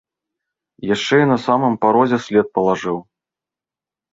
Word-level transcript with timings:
Яшчэ 0.95 1.15
і 1.25 1.27
на 1.31 1.37
самым 1.45 1.77
парозе 1.83 2.17
след 2.29 2.45
палажыў. 2.59 2.97